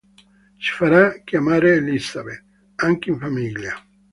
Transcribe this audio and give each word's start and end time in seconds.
Si 0.57 0.71
farà 0.71 1.21
chiamare 1.23 1.75
"Elizabeth" 1.75 2.43
anche 2.77 3.11
in 3.11 3.19
famiglia. 3.19 3.79